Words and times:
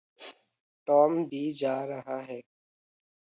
Tom 0.87 1.23
भी 1.25 1.51
जा 1.51 1.73
रहा 1.85 2.19
है। 2.21 2.41